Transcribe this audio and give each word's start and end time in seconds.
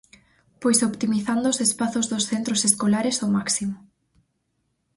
Pois 0.61 0.79
optimizando 0.89 1.45
os 1.53 1.59
espazos 1.67 2.05
dos 2.11 2.23
centros 2.31 2.61
escolares 2.69 3.17
ao 3.19 3.33
máximo. 3.37 3.75